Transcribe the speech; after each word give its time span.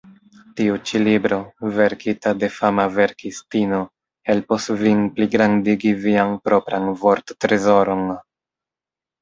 Tiu 0.59 0.77
ĉi 0.91 1.01
libro, 1.07 1.37
verkita 1.75 2.31
de 2.43 2.49
fama 2.55 2.85
verkistino, 2.95 3.81
helpos 4.31 4.67
vin 4.81 5.05
pligrandigi 5.19 5.95
vian 6.07 6.35
propran 6.49 6.89
vorttrezoron. 7.05 8.05